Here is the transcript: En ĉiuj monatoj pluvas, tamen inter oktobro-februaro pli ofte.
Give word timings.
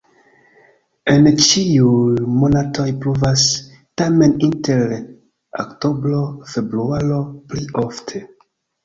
En 1.15 1.25
ĉiuj 1.47 2.23
monatoj 2.43 2.85
pluvas, 3.03 3.43
tamen 4.03 4.33
inter 4.47 4.95
oktobro-februaro 5.65 7.21
pli 7.53 7.63
ofte. 7.85 8.25